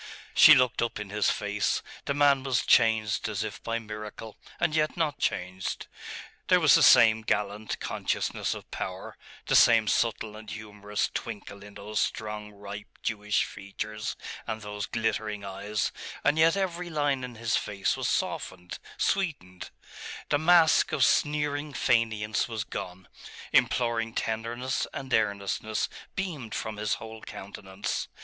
[0.33, 1.83] She looked up in his face.
[2.05, 5.85] The man was changed as if by miracle and yet not changed.
[6.47, 11.75] There was the same gallant consciousness of power, the same subtle and humorous twinkle in
[11.75, 14.15] those strong ripe Jewish features
[14.47, 15.91] and those glittering eyes;
[16.23, 19.69] and yet every line in his face was softened, sweetened;
[20.29, 23.07] the mask of sneering faineance was gone
[23.53, 28.07] imploring tenderness and earnestness beamed from his whole countenance.